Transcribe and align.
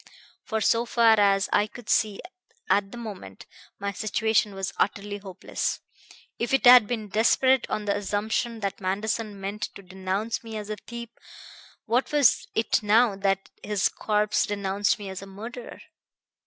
For, 0.41 0.61
so 0.61 0.87
far 0.87 1.19
as 1.19 1.47
I 1.53 1.67
could 1.67 1.87
see 1.87 2.21
at 2.71 2.91
the 2.91 2.97
moment, 2.97 3.45
my 3.77 3.91
situation 3.91 4.55
was 4.55 4.73
utterly 4.77 5.19
hopeless. 5.19 5.79
If 6.39 6.55
it 6.55 6.65
had 6.65 6.87
been 6.87 7.09
desperate 7.09 7.69
on 7.69 7.85
the 7.85 7.95
assumption 7.95 8.61
that 8.61 8.81
Manderson 8.81 9.39
meant 9.39 9.61
to 9.75 9.83
denounce 9.83 10.43
me 10.43 10.57
as 10.57 10.71
a 10.71 10.77
thief, 10.77 11.09
what 11.85 12.11
was 12.11 12.47
it 12.55 12.81
now 12.81 13.15
that 13.17 13.51
his 13.63 13.89
corpse 13.89 14.47
denounced 14.47 14.97
me 14.97 15.07
as 15.07 15.21
a 15.21 15.27
murderer? 15.27 15.79